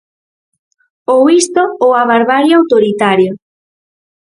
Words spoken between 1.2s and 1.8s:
isto